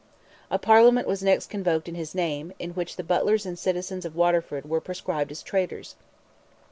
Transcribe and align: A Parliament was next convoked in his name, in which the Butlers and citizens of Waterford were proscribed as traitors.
A 0.49 0.57
Parliament 0.57 1.07
was 1.07 1.21
next 1.21 1.51
convoked 1.51 1.87
in 1.87 1.93
his 1.93 2.15
name, 2.15 2.53
in 2.57 2.71
which 2.71 2.95
the 2.95 3.03
Butlers 3.03 3.45
and 3.45 3.53
citizens 3.59 4.03
of 4.03 4.15
Waterford 4.15 4.67
were 4.67 4.81
proscribed 4.81 5.29
as 5.29 5.43
traitors. 5.43 5.95